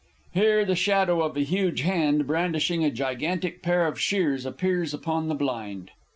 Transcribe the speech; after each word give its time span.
[_Here 0.35 0.65
the 0.65 0.73
shadow 0.75 1.21
of 1.21 1.37
a 1.37 1.41
huge 1.41 1.81
hand 1.81 2.25
brandishing 2.25 2.83
a 2.83 2.89
gigantic 2.89 3.61
pair 3.61 3.85
of 3.85 4.01
shears 4.01 4.47
appears 4.47 4.95
upon 4.95 5.27
the 5.27 5.35
blind. 5.35 5.91